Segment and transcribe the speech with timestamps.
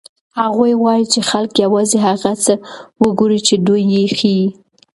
[0.41, 2.53] هغوی غواړي چې خلک یوازې هغه څه
[3.03, 4.47] وګوري چې دوی یې ښيي.